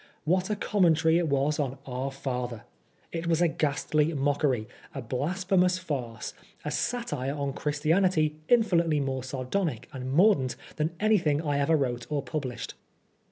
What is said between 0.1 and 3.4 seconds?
What a commentary it was on" Our Father I" It was